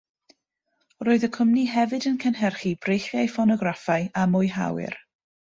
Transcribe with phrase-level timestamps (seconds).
[1.07, 4.99] Roedd y cwmni hefyd yn cynhyrchu breichiau ffonograffau a mwyhawyr.